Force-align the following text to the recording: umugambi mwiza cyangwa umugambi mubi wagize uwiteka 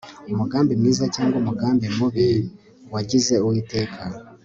umugambi 0.31 0.71
mwiza 0.79 1.05
cyangwa 1.15 1.35
umugambi 1.41 1.85
mubi 1.97 2.27
wagize 2.93 3.33
uwiteka 3.45 4.01